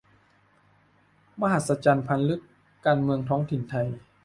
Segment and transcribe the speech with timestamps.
[1.41, 2.41] มหัศจรรย์พันลึก
[2.85, 3.87] การเมืองท้องถิ่นไทย